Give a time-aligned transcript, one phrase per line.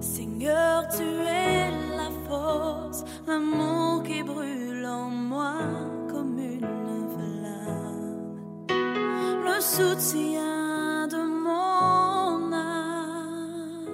[0.00, 5.54] Seigneur, tu es la force, l'amour qui brûle en moi
[6.10, 8.66] comme une flamme,
[9.44, 13.86] le soutien de mon âme.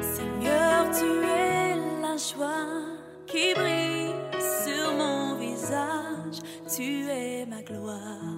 [0.00, 2.68] Seigneur, tu es la joie
[3.26, 4.14] qui brille
[4.64, 6.38] sur mon visage,
[6.74, 8.33] tu es ma gloire,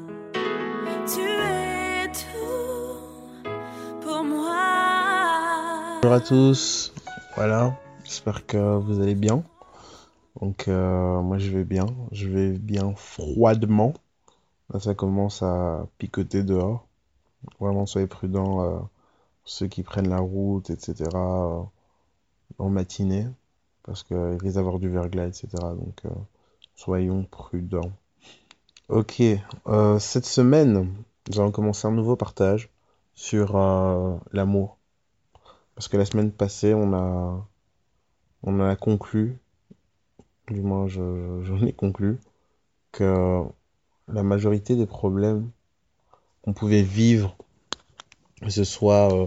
[6.07, 6.93] Bonjour à tous,
[7.35, 9.43] voilà, j'espère que vous allez bien.
[10.41, 13.93] Donc euh, moi je vais bien, je vais bien froidement.
[14.73, 16.87] Là ça commence à picoter dehors.
[17.59, 18.79] Vraiment soyez prudents, euh,
[19.45, 21.11] ceux qui prennent la route, etc.
[21.13, 21.63] euh,
[22.59, 23.27] en matinée,
[23.83, 25.49] parce qu'il risque d'avoir du verglas, etc.
[25.61, 26.03] Donc
[26.77, 27.91] soyons prudents.
[28.89, 29.21] Ok,
[29.99, 30.95] cette semaine,
[31.29, 32.71] nous allons commencer un nouveau partage
[33.17, 33.57] sur
[34.31, 34.76] l'amour.
[35.77, 37.47] Parce que la semaine passée, on a,
[38.43, 39.39] on a conclu,
[40.49, 42.19] du moins je- je- j'en ai conclu,
[42.93, 43.43] que
[44.09, 45.51] la majorité des problèmes
[46.43, 47.37] qu'on pouvait vivre,
[48.43, 49.27] que ce soit euh,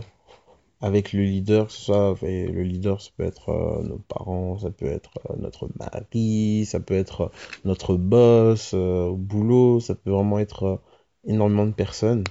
[0.81, 4.59] avec le leader, que ce soit, et le leader, ça peut être euh, nos parents,
[4.59, 7.31] ça peut être euh, notre mari, ça peut être
[7.66, 10.81] notre boss au boulot, ça peut vraiment être
[11.25, 12.23] énormément de personnes,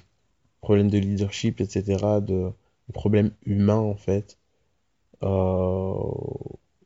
[0.63, 2.51] problèmes de leadership, etc., de
[2.93, 4.39] problèmes humains en fait
[5.23, 5.95] euh,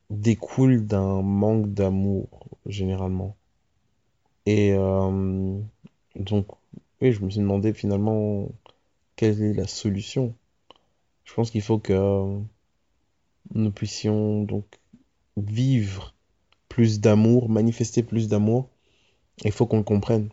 [0.09, 3.35] découle d'un manque d'amour, généralement.
[4.45, 5.59] Et euh,
[6.15, 6.47] donc,
[7.01, 8.49] oui, je me suis demandé finalement
[9.15, 10.33] quelle est la solution.
[11.25, 12.39] Je pense qu'il faut que
[13.53, 14.65] nous puissions donc
[15.37, 16.13] vivre
[16.69, 18.69] plus d'amour, manifester plus d'amour.
[19.43, 20.29] Il faut qu'on le comprenne.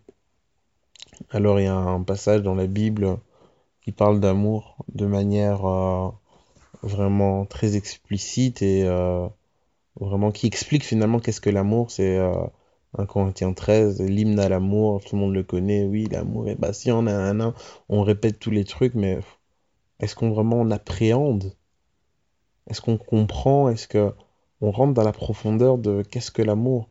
[1.30, 3.18] Alors, il y a un passage dans la Bible
[3.82, 6.11] qui parle d'amour de manière euh,
[6.83, 9.27] vraiment très explicite et euh,
[10.01, 11.91] vraiment qui explique finalement qu'est-ce que l'amour.
[11.91, 12.33] C'est euh,
[12.99, 15.84] 1 Corinthiens 13, l'hymne à l'amour, tout le monde le connaît.
[15.84, 17.55] Oui, l'amour est patient, on un, un,
[17.89, 19.21] on répète tous les trucs, mais
[20.01, 21.55] est-ce qu'on vraiment on appréhende?
[22.69, 23.69] Est-ce qu'on comprend?
[23.69, 24.12] Est-ce que
[24.61, 26.89] on rentre dans la profondeur de qu'est-ce que l'amour?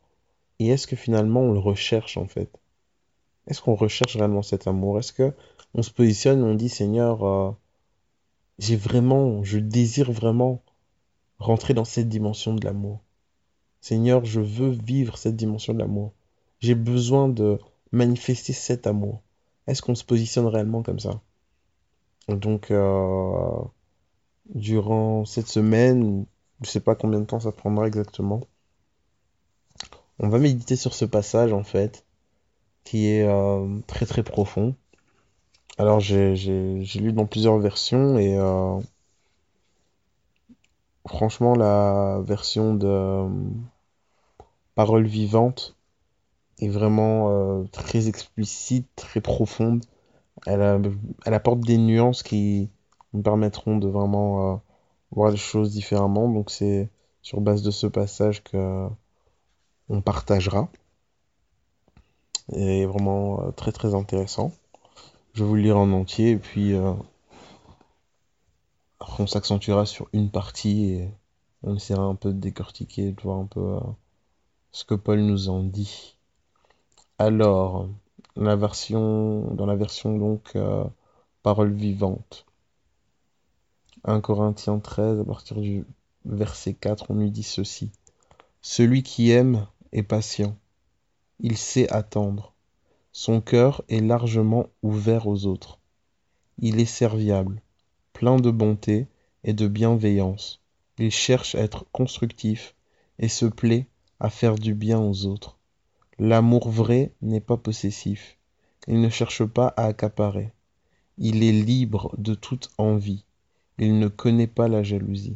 [0.59, 2.49] Et est-ce que finalement on le recherche en fait?
[3.47, 4.99] Est-ce qu'on recherche réellement cet amour?
[4.99, 5.33] Est-ce que
[5.73, 7.55] on se positionne on dit Seigneur,
[8.59, 10.61] j'ai vraiment, je désire vraiment
[11.39, 13.01] rentrer dans cette dimension de l'amour.
[13.81, 16.13] Seigneur, je veux vivre cette dimension de l'amour.
[16.59, 17.57] J'ai besoin de
[17.91, 19.21] manifester cet amour.
[19.65, 21.21] Est-ce qu'on se positionne réellement comme ça?
[22.27, 23.61] Donc, euh,
[24.53, 26.25] durant cette semaine,
[26.61, 28.41] je sais pas combien de temps ça prendra exactement,
[30.19, 32.05] on va méditer sur ce passage en fait,
[32.83, 34.75] qui est euh, très très profond.
[35.79, 36.35] Alors, j'ai
[36.99, 38.79] lu dans plusieurs versions et euh,
[41.07, 43.29] franchement, la version de euh,
[44.75, 45.75] Parole vivante
[46.59, 49.85] est vraiment euh, très explicite, très profonde.
[50.47, 50.93] Elle,
[51.25, 52.69] elle apporte des nuances qui
[53.13, 54.57] nous permettront de vraiment euh,
[55.11, 56.29] voir les choses différemment.
[56.29, 56.89] Donc, c'est
[57.21, 58.87] sur base de ce passage que
[59.89, 60.69] on partagera.
[62.53, 64.51] Et vraiment euh, très très intéressant.
[65.39, 66.91] Je vais vous le lire en entier et puis euh,
[69.19, 71.09] on s'accentuera sur une partie et
[71.63, 73.79] on essaiera un peu de décortiquer, de voir un peu euh,
[74.73, 76.17] ce que Paul nous en dit.
[77.19, 77.87] Alors,
[78.35, 80.83] dans la version donc euh,
[81.41, 82.45] parole vivante,
[84.03, 85.85] 1 Corinthiens 13, à partir du
[86.25, 87.91] verset 4, on lui dit ceci.
[88.61, 90.57] Celui qui aime est patient,
[91.39, 92.51] il sait attendre,
[93.21, 95.77] son cœur est largement ouvert aux autres,
[96.57, 97.61] il est serviable,
[98.13, 99.07] plein de bonté
[99.43, 100.61] et de bienveillance,
[100.99, 102.75] il cherche à être constructif
[103.17, 103.87] et se plaît
[104.21, 105.57] à faire du bien aux autres.
[106.17, 108.37] L'amour vrai n'est pas possessif,
[108.87, 110.53] il ne cherche pas à accaparer,
[111.17, 113.25] il est libre de toute envie,
[113.79, 115.35] il ne connaît pas la jalousie.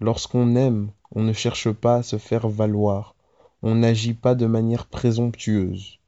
[0.00, 3.14] Lorsqu'on aime, on ne cherche pas à se faire valoir,
[3.62, 5.98] on n'agit pas de manière présomptueuse.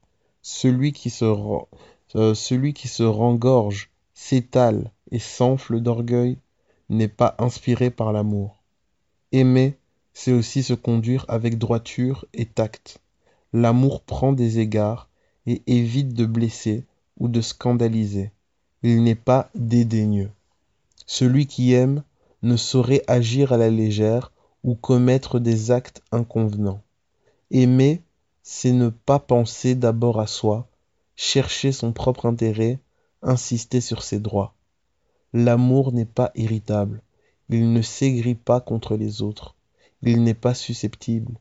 [0.41, 1.67] Celui qui se, ren-
[2.15, 6.37] euh, celui qui se rengorge, s'étale et s'enfle d'orgueil
[6.89, 8.63] n'est pas inspiré par l'amour.
[9.31, 9.77] Aimer,
[10.13, 12.99] c'est aussi se conduire avec droiture et tact.
[13.53, 15.09] L'amour prend des égards
[15.45, 16.85] et évite de blesser
[17.17, 18.31] ou de scandaliser.
[18.83, 20.31] Il n'est pas dédaigneux.
[21.05, 22.03] Celui qui aime
[22.43, 24.31] ne saurait agir à la légère
[24.63, 26.81] ou commettre des actes inconvenants.
[27.51, 28.01] Aimer,
[28.51, 30.67] c'est ne pas penser d'abord à soi,
[31.15, 32.79] chercher son propre intérêt,
[33.21, 34.55] insister sur ses droits.
[35.33, 37.03] L'amour n'est pas irritable,
[37.49, 39.55] Il ne s'aigrit pas contre les autres.
[40.01, 41.37] Il n'est pas susceptible.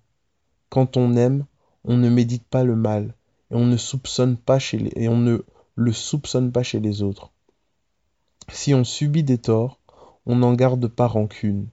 [0.69, 1.47] Quand on aime,
[1.83, 3.15] on ne médite pas le mal
[3.51, 5.39] et on ne soupçonne pas chez et on ne
[5.77, 7.33] le soupçonne pas chez les autres.
[8.53, 9.81] Si on subit des torts,
[10.27, 11.69] on n'en garde pas rancune.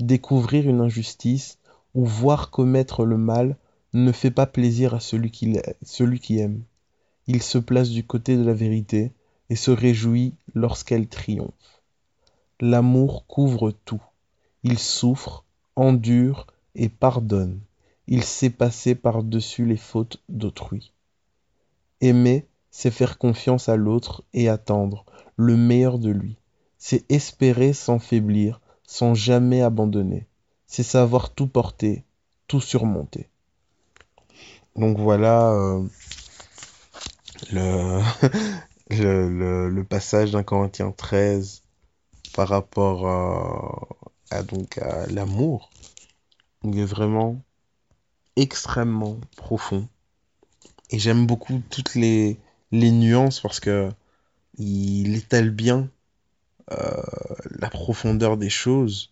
[0.00, 1.58] Découvrir une injustice
[1.94, 3.58] ou voir commettre le mal
[4.04, 6.62] ne fait pas plaisir à celui qui, celui aime.
[7.26, 9.12] Il se place du côté de la vérité
[9.50, 11.82] et se réjouit lorsqu'elle triomphe.
[12.60, 14.02] L'amour couvre tout.
[14.62, 15.44] Il souffre,
[15.76, 17.60] endure et pardonne.
[18.06, 20.92] Il sait passer par-dessus les fautes d'autrui.
[22.00, 25.04] Aimer, c'est faire confiance à l'autre et attendre
[25.36, 26.36] le meilleur de lui.
[26.78, 30.26] C'est espérer sans faiblir, sans jamais abandonner.
[30.66, 32.04] C'est savoir tout porter,
[32.46, 33.28] tout surmonter.
[34.76, 35.82] Donc voilà euh,
[37.52, 38.02] le,
[38.90, 41.62] le, le, passage d'un Corinthien 13
[42.34, 43.08] par rapport
[44.30, 45.70] à, donc à l'amour.
[46.64, 47.40] Il est vraiment
[48.36, 49.88] extrêmement profond.
[50.90, 52.38] Et j'aime beaucoup toutes les,
[52.70, 53.88] les nuances parce que
[54.58, 55.88] il étale bien
[56.72, 57.02] euh,
[57.50, 59.10] la profondeur des choses.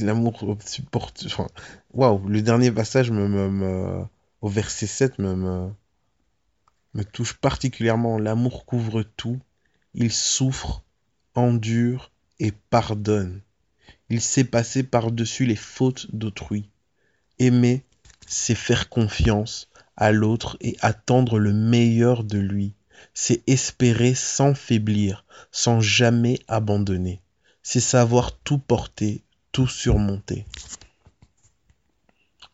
[0.00, 1.24] L'amour supporte.
[1.26, 1.48] Enfin,
[1.92, 4.04] waouh, le dernier passage, me,
[4.40, 5.70] au verset 7, me,
[6.94, 8.18] me touche particulièrement.
[8.18, 9.40] L'amour couvre tout.
[9.94, 10.84] Il souffre,
[11.34, 12.10] endure
[12.40, 13.40] et pardonne.
[14.10, 16.68] Il sait passer par-dessus les fautes d'autrui.
[17.38, 17.84] Aimer,
[18.26, 22.74] c'est faire confiance à l'autre et attendre le meilleur de lui.
[23.12, 27.20] C'est espérer sans faiblir, sans jamais abandonner.
[27.62, 29.23] C'est savoir tout porter,
[29.54, 30.44] tout surmonter.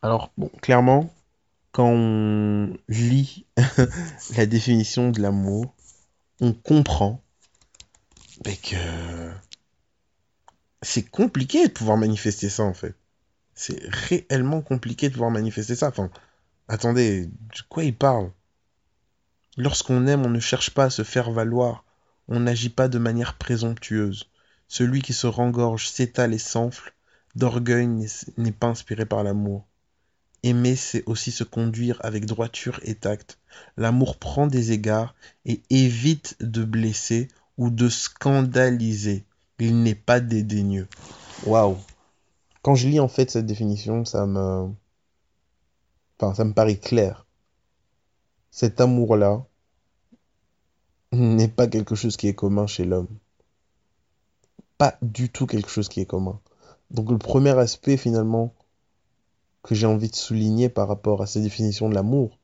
[0.03, 1.13] Alors, bon, clairement,
[1.73, 3.47] quand on lit
[4.37, 5.75] la définition de l'amour,
[6.41, 7.23] on comprend
[8.45, 9.31] que
[10.83, 12.95] c'est compliqué de pouvoir manifester ça en fait.
[13.55, 15.89] C'est réellement compliqué de pouvoir manifester ça.
[15.89, 16.11] Enfin,
[16.69, 18.31] attendez, de quoi il parle?
[19.57, 21.85] Lorsqu'on aime, on ne cherche pas à se faire valoir.
[22.29, 24.31] On n'agit pas de manière présomptueuse.
[24.71, 26.95] Celui qui se rengorge, s'étale et s'enfle,
[27.35, 27.89] d'orgueil
[28.37, 29.67] n'est pas inspiré par l'amour.
[30.45, 33.41] Aimer, c'est aussi se conduire avec droiture et tact.
[33.77, 37.27] L'amour prend des égards et évite de blesser
[37.59, 39.25] ou de scandaliser.
[39.59, 40.87] Il n'est pas dédaigneux.
[41.47, 41.77] Waouh.
[42.63, 44.71] Quand je lis en fait cette définition, ça me,
[46.17, 47.27] enfin, ça me paraît clair.
[48.53, 49.45] Cet amour-là
[51.11, 53.09] n'est pas quelque chose qui est commun chez l'homme.
[54.81, 56.41] Pas du tout quelque chose qui est commun.
[56.91, 58.55] Donc le premier aspect finalement
[59.63, 62.39] que j'ai envie de souligner par rapport à cette définition de l'amour,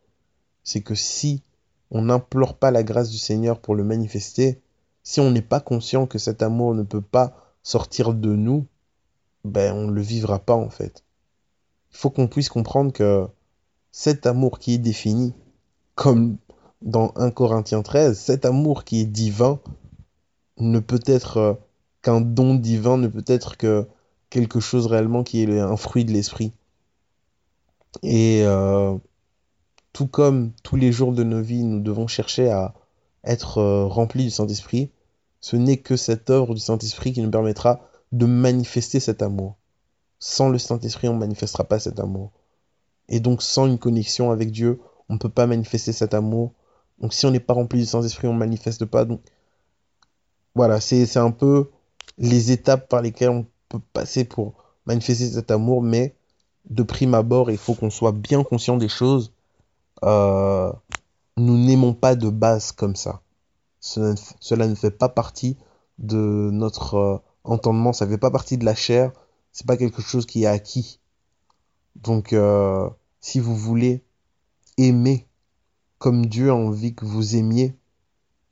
[0.62, 1.43] c'est que si
[1.91, 4.61] on n'implore pas la grâce du Seigneur pour le manifester,
[5.03, 8.67] si on n'est pas conscient que cet amour ne peut pas sortir de nous,
[9.47, 11.05] ben on ne le vivra pas en fait.
[11.91, 13.27] Il faut qu'on puisse comprendre que
[13.93, 15.33] cet amour qui est défini,
[15.94, 16.37] comme
[16.83, 19.59] dans 1 Corinthiens 13, cet amour qui est divin
[20.59, 21.55] ne peut être euh,
[22.06, 23.88] qu'un don divin, ne peut être que
[24.31, 26.53] quelque chose réellement qui est un fruit de l'esprit.
[28.05, 28.97] Et euh,
[29.92, 32.75] tout comme tous les jours de nos vies, nous devons chercher à
[33.25, 34.92] être euh, remplis du Saint-Esprit,
[35.40, 37.80] ce n'est que cette œuvre du Saint-Esprit qui nous permettra
[38.12, 39.57] de manifester cet amour.
[40.21, 42.30] Sans le Saint-Esprit, on ne manifestera pas cet amour.
[43.09, 46.52] Et donc, sans une connexion avec Dieu, on ne peut pas manifester cet amour.
[47.00, 49.04] Donc, si on n'est pas rempli du Saint-Esprit, on ne manifeste pas.
[49.04, 49.21] Donc,
[50.54, 51.71] voilà, c'est un peu
[52.18, 54.54] les étapes par lesquelles on peut passer pour
[54.87, 56.14] manifester cet amour, mais
[56.70, 59.32] de prime abord, il faut qu'on soit bien conscient des choses.
[60.04, 60.73] Euh,
[61.37, 63.20] nous n'aimons pas de base comme ça.
[63.80, 65.56] Cela, ne fait pas partie
[65.99, 69.12] de notre euh, entendement, ça ne fait pas partie de la chair,
[69.52, 70.99] c'est pas quelque chose qui est acquis.
[71.94, 72.88] Donc, euh,
[73.20, 74.02] si vous voulez
[74.76, 75.26] aimer
[75.99, 77.75] comme Dieu a envie que vous aimiez,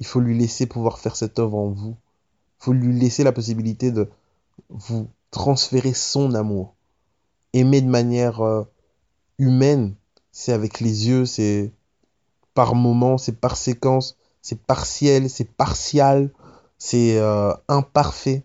[0.00, 1.96] il faut lui laisser pouvoir faire cette œuvre en vous.
[2.64, 4.08] Faut lui laisser la possibilité de
[4.70, 6.74] vous transférer son amour.
[7.52, 8.62] Aimer de manière euh,
[9.36, 9.94] humaine,
[10.32, 11.72] c'est avec les yeux, c'est
[12.54, 16.30] par moment, c'est par séquence, c'est partiel, c'est partial,
[16.78, 18.44] c'est euh, imparfait,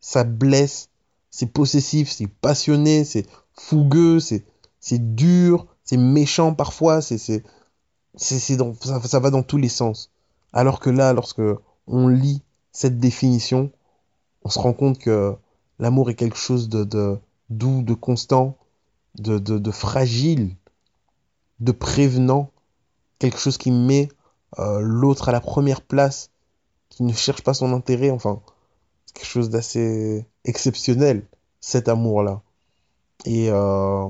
[0.00, 0.88] ça blesse,
[1.30, 7.44] c'est possessif, c'est passionné, c'est fougueux, c'est dur, c'est méchant parfois, c'est c'est
[8.16, 10.10] c'est ça, ça va dans tous les sens.
[10.52, 11.42] Alors que là, lorsque
[11.86, 12.42] on lit
[12.72, 13.70] cette définition,
[14.44, 15.34] on se rend compte que
[15.78, 17.18] l'amour est quelque chose de,
[17.50, 18.56] doux, de constant,
[19.16, 20.56] de, fragile,
[21.60, 22.50] de prévenant,
[23.18, 24.08] quelque chose qui met
[24.58, 26.30] euh, l'autre à la première place,
[26.88, 28.40] qui ne cherche pas son intérêt, enfin,
[29.14, 31.26] quelque chose d'assez exceptionnel,
[31.60, 32.42] cet amour-là.
[33.24, 34.08] Et euh,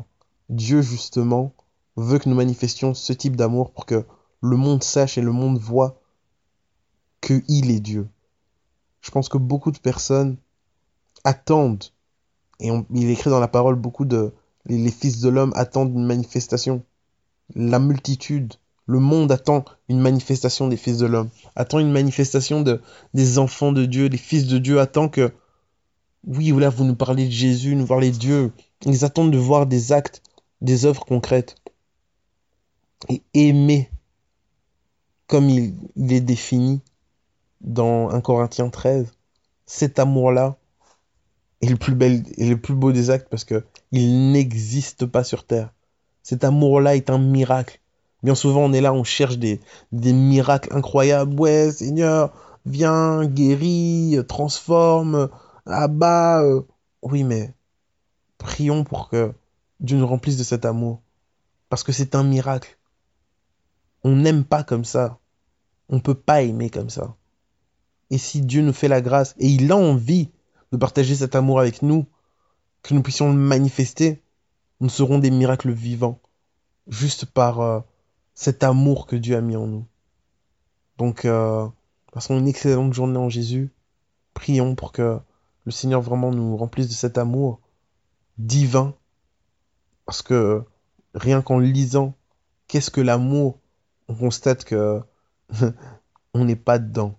[0.48, 1.52] Dieu, justement,
[1.96, 4.06] veut que nous manifestions ce type d'amour pour que
[4.40, 6.00] le monde sache et le monde voit
[7.20, 8.08] qu'il est Dieu.
[9.02, 10.36] Je pense que beaucoup de personnes
[11.24, 11.84] attendent,
[12.60, 14.32] et il écrit dans la parole beaucoup de
[14.66, 16.84] les, fils de l'homme attendent une manifestation.
[17.54, 18.54] La multitude,
[18.86, 22.80] le monde attend une manifestation des fils de l'homme, attend une manifestation de,
[23.14, 25.32] des enfants de Dieu, des fils de Dieu, attend que,
[26.26, 28.52] oui, là, vous nous parlez de Jésus, nous parlez de Dieu.
[28.86, 30.22] Ils attendent de voir des actes,
[30.60, 31.56] des œuvres concrètes.
[33.08, 33.90] Et aimer
[35.26, 36.80] comme il, il est défini
[37.62, 39.12] dans 1 Corinthiens 13,
[39.66, 40.56] cet amour-là
[41.60, 45.24] est le plus bel et le plus beau des actes parce que il n'existe pas
[45.24, 45.72] sur terre.
[46.22, 47.80] Cet amour-là est un miracle.
[48.22, 51.38] Bien souvent, on est là, on cherche des, des miracles incroyables.
[51.40, 52.32] Ouais, Seigneur,
[52.66, 55.28] viens, guéris, transforme,
[55.66, 56.42] abat.
[56.42, 56.62] Euh.
[57.02, 57.52] Oui, mais
[58.38, 59.32] prions pour que
[59.80, 61.02] Dieu nous remplisse de cet amour.
[61.68, 62.78] Parce que c'est un miracle.
[64.04, 65.18] On n'aime pas comme ça.
[65.88, 67.16] On ne peut pas aimer comme ça.
[68.12, 70.30] Et si Dieu nous fait la grâce, et il a envie
[70.70, 72.04] de partager cet amour avec nous,
[72.82, 74.22] que nous puissions le manifester,
[74.80, 76.20] nous serons des miracles vivants,
[76.88, 77.80] juste par euh,
[78.34, 79.86] cet amour que Dieu a mis en nous.
[80.98, 81.66] Donc, euh,
[82.12, 83.72] passons une excellente journée en Jésus.
[84.34, 85.18] Prions pour que
[85.64, 87.60] le Seigneur vraiment nous remplisse de cet amour
[88.36, 88.94] divin.
[90.04, 90.62] Parce que
[91.14, 92.14] rien qu'en lisant
[92.68, 93.58] qu'est-ce que l'amour,
[94.08, 95.00] on constate que
[96.34, 97.18] on n'est pas dedans.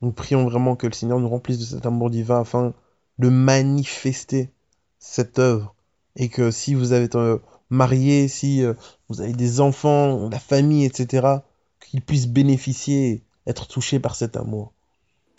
[0.00, 2.72] Nous prions vraiment que le Seigneur nous remplisse de cet amour divin afin
[3.18, 4.50] de manifester
[4.98, 5.74] cette œuvre.
[6.16, 7.38] Et que si vous avez euh,
[7.70, 8.74] marié, si euh,
[9.08, 11.38] vous avez des enfants, la famille, etc.,
[11.80, 14.72] qu'ils puissent bénéficier, être touchés par cet amour.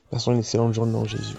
[0.10, 1.36] Passons une excellente journée en Jésus.